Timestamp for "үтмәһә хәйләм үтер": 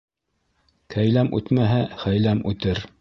1.41-2.83